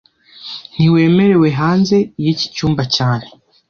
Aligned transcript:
Ntiwemerewe 0.75 1.47
hanze 1.61 1.97
yiki 2.23 2.47
cyumba 2.55 2.83
cyane 2.95 3.25